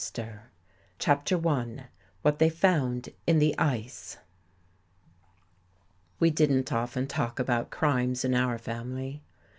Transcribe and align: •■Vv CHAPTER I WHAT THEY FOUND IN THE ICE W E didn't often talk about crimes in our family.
•■Vv 0.01 0.39
CHAPTER 0.97 1.47
I 1.47 1.85
WHAT 2.23 2.39
THEY 2.39 2.49
FOUND 2.49 3.09
IN 3.27 3.37
THE 3.37 3.55
ICE 3.59 4.17
W 6.17 6.27
E 6.27 6.33
didn't 6.33 6.73
often 6.73 7.05
talk 7.05 7.37
about 7.37 7.69
crimes 7.69 8.25
in 8.25 8.33
our 8.33 8.57
family. 8.57 9.21